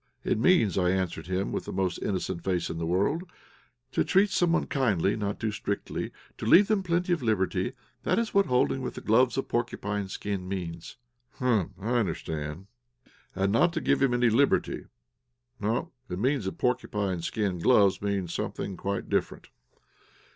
[0.23, 3.21] "It means," I answered him, with the most innocent face in the world,
[3.91, 8.33] "to treat someone kindly, not too strictly, to leave him plenty of liberty; that is
[8.33, 10.97] what holding with gloves of porcupine skin means."
[11.33, 11.73] "Humph!
[11.79, 12.65] I understand."
[13.35, 14.85] "'And not give him any liberty'
[15.59, 19.49] No; it seems that porcupine skin gloves means something quite different.'